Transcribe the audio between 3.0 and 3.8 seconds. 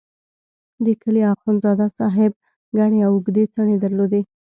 او اوږدې څڼې